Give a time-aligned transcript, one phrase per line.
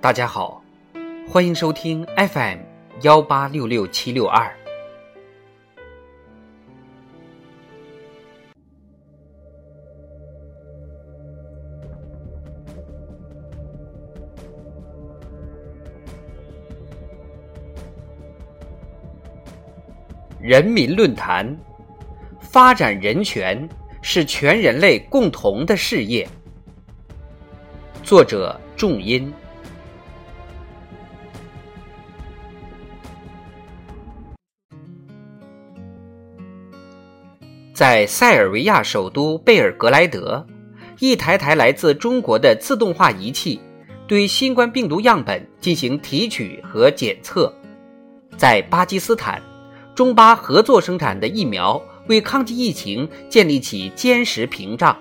[0.00, 0.62] 大家好，
[1.28, 2.58] 欢迎收听 FM
[3.02, 4.48] 幺八六六七六二。
[20.40, 21.58] 人民论坛：
[22.38, 23.68] 发展人权
[24.00, 26.26] 是全人类共同的事业。
[28.04, 29.34] 作者：仲音。
[37.78, 40.44] 在塞尔维亚首都贝尔格莱德，
[40.98, 43.60] 一台台来自中国的自动化仪器
[44.08, 47.54] 对新冠病毒样本进行提取和检测。
[48.36, 49.40] 在巴基斯坦，
[49.94, 54.98] 中巴合作生产的疫苗为抗击疫情建立起坚实屏障。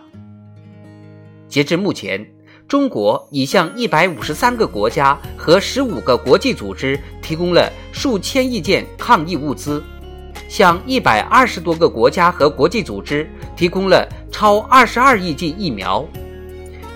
[1.48, 2.24] 截至目前，
[2.68, 9.84] 中国已向一百五十三个国家和十五个国际组织提供了数千亿件抗疫物资。
[10.48, 16.08] 向一百二十多个国家和国际组织提供了超二十二亿剂疫苗，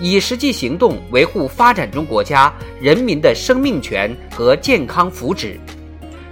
[0.00, 5.56] 以实际行动维护发展中国家人民的生命权和健康福祉，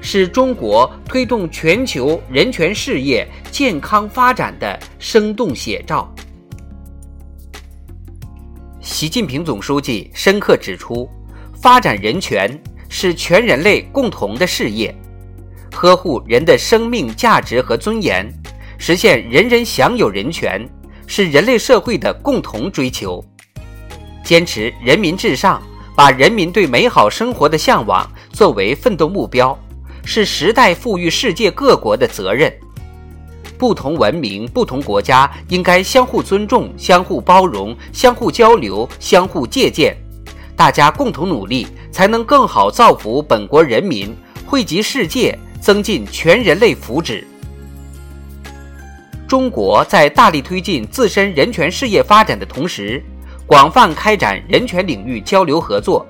[0.00, 6.12] 是中国推动全球人权事业健康发展的生动写照。
[8.80, 11.08] 习近平总书记深刻指出，
[11.60, 12.50] 发展人权
[12.88, 14.94] 是全人类共同的事业。
[15.72, 18.30] 呵护人的生命价值和尊严，
[18.78, 20.68] 实现人人享有人权，
[21.06, 23.24] 是人类社会的共同追求。
[24.22, 25.62] 坚持人民至上，
[25.96, 29.58] 把人民对美好生活的向往作为奋斗目标，
[30.04, 32.52] 是时代赋予世界各国的责任。
[33.58, 39.94] 不同文明、不同国家应该相互尊重、相互包容、相互交流、相互借鉴，
[40.56, 45.38] 大家共同努力，才能更好造福本国人民，惠及世界。
[45.60, 47.22] 增进全人类福祉。
[49.28, 53.00] 中国在大力推进自身人权事业发展的同时，
[53.46, 56.04] 广泛开展人权领域交流合作，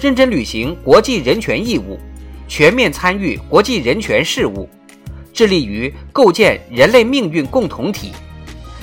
[0.00, 1.98] 认真履行国际人权义务，
[2.46, 4.68] 全面参与国际人权事务，
[5.32, 8.12] 致力于构建人类命运共同体，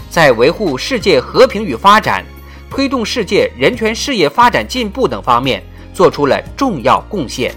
[0.09, 2.25] 在维护世界和平与发展、
[2.69, 7.53] 推动世界人权事业发展进步等方面做出了重要贡献。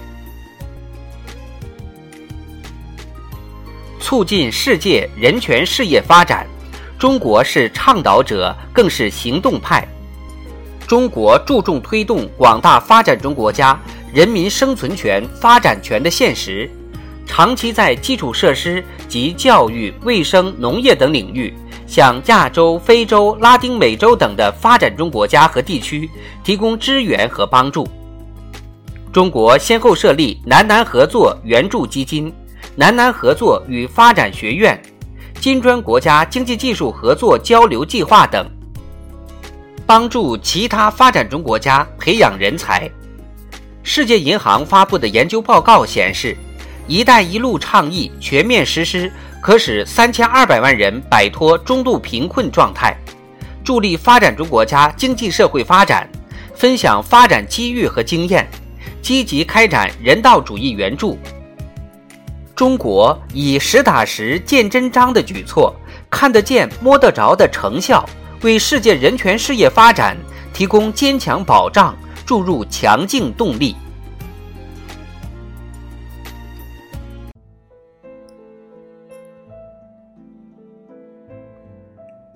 [4.13, 6.45] 促进世界人权事业发展，
[6.99, 9.87] 中国是倡导者，更是行动派。
[10.85, 13.75] 中国注重推动广大发展中国家
[14.13, 16.69] 人民生存权、发展权的现实，
[17.25, 21.51] 长期在基础设施及教育、卫生、农业等领域，
[21.87, 26.07] 向亚洲、非洲、拉丁美洲等的发展中国家和地区
[26.43, 27.87] 提供支援和帮助。
[29.11, 32.31] 中国先后设立南南合作援助基金。
[32.75, 34.81] 南南合作与发展学院、
[35.39, 38.49] 金砖国家经济技术合作交流计划等，
[39.85, 42.89] 帮助其他发展中国家培养人才。
[43.83, 46.35] 世界银行发布的研究报告显示
[46.87, 52.97] ，“一带一路”倡议全面实施，可使三千二百万人摆脱中度贫困状态，
[53.63, 56.09] 助力发展中国家经济社会发展，
[56.55, 58.49] 分享发展机遇和经验，
[58.99, 61.19] 积极开展人道主义援助。
[62.55, 65.73] 中国以实打实、见真章的举措，
[66.07, 68.07] 看得见、摸得着的成效，
[68.43, 70.15] 为世界人权事业发展
[70.53, 71.97] 提供坚强保障，
[72.27, 73.75] 注入强劲动力。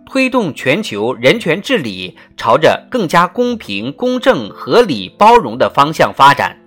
[0.09, 6.57] 推动全球人权治理朝着更加公平、公正、合理、包容的方向发展，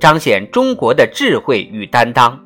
[0.00, 2.40] 彰显中国的智慧与担当。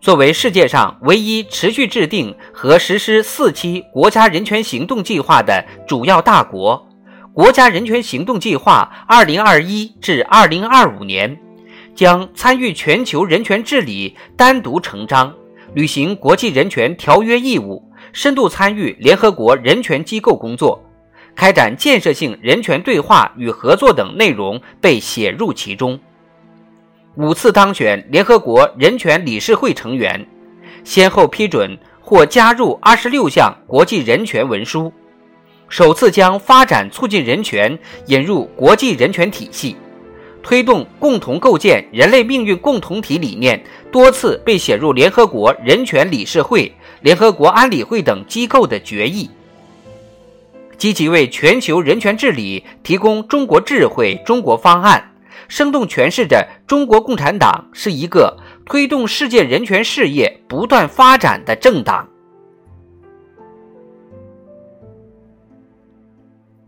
[0.00, 6.86] 作为世界上唯一持续制定和实施四期国家人权行动计划的主要大国，
[7.32, 11.36] 国家人权行动计划2021至2025年
[11.96, 15.34] 将参与全球人权治理单独成章，
[15.74, 20.80] 履行国际人权条约义务，深度参与联合国人权机构工作，
[21.34, 25.98] 开展建设性人权对话与合作等内容被写入其中。
[27.18, 30.24] 五次当选联合国人权理事会成员，
[30.84, 34.92] 先后批准或加入二十六项国际人权文书，
[35.68, 37.76] 首次将发展促进人权
[38.06, 39.74] 引入国际人权体系，
[40.44, 43.60] 推动共同构建人类命运共同体理念
[43.90, 49.28] 多次被写入联合国人权理事会、联合国安理会等机构的决议，
[50.76, 55.04] 积极为全球人权治理提供中国智慧、中国方案。
[55.46, 58.36] 生动诠释着中国共产党是一个
[58.66, 62.08] 推动世界人权事业不断发展的政党。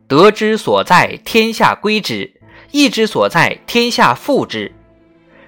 [0.06, 2.32] 德之所在，天下归之；
[2.72, 4.72] 义之所在，天下复之。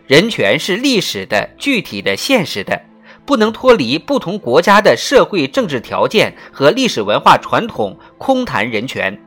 [0.07, 2.81] 人权是历史的、具体的、现实的，
[3.25, 9.19] 不能脱离不同国家的社会政治条件和历史文化传统，空谈人权。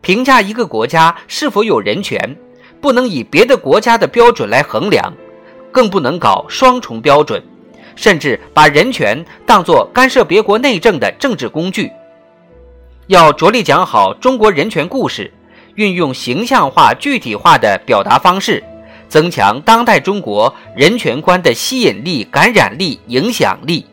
[0.00, 2.36] 评价一个国家是否有人权，
[2.82, 5.14] 不能以别的国家的标准来衡量，
[5.70, 7.40] 更不能搞双重标准，
[7.94, 11.90] 甚至把人权当作干涉别国内政的政治工具。
[13.06, 15.32] 要着力讲好中国人权故事，
[15.76, 18.62] 运用形象化、具体化的表达方式，
[19.08, 23.86] 增强当代中国人权观的吸引力、感染力、影响力，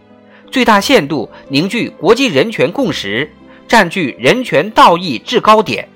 [0.50, 3.32] 最大限度凝聚国际人权共识，
[3.68, 5.88] 占据人权道义制高点。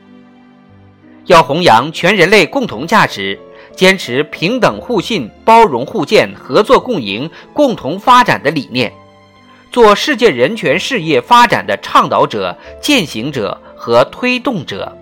[1.26, 3.40] 要弘扬全人类共同价值，
[3.76, 8.92] 坚持平等互信、包容互鉴、合作共赢、共同发展的理念，
[9.72, 14.96] 做世界人权事业发展的倡导者、践行者和推动者。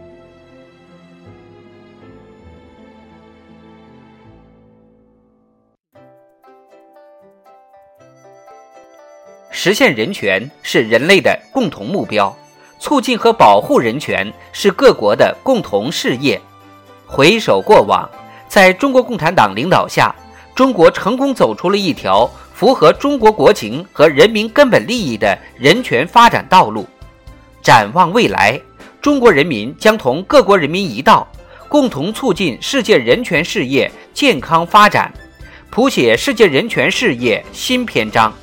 [9.50, 12.36] 实现人权是人类的共同目标。
[12.81, 16.42] 促进和保护人权是各国的共同事业。
[17.06, 18.10] 回首过往，
[18.48, 20.13] 在中国共产党领导下，
[20.56, 26.88] 中国成功走出了一条符合中国国情和人民根本利益的人权发展道路。
[27.62, 28.60] 展望未来，
[29.00, 31.31] 中国人民将同各国人民一道，
[31.69, 35.13] 共同促进世界人权事业健康发展，
[35.69, 38.34] 谱写世界人权事业新篇章，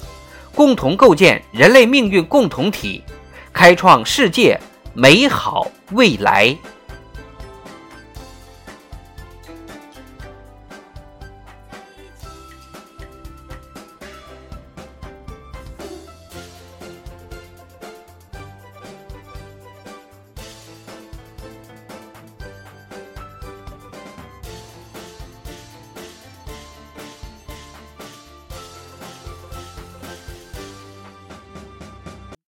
[0.54, 3.02] 共同构建人类命运共同体。
[3.58, 4.56] 开创世界
[4.94, 6.56] 美好未来。